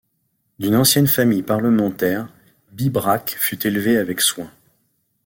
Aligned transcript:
D’une 0.57 0.77
ancienne 0.77 1.05
famille 1.05 1.43
parlementaire, 1.43 2.33
Pibrac 2.75 3.35
fut 3.39 3.67
élevé 3.67 3.97
avec 3.99 4.19
soin. 4.19 4.49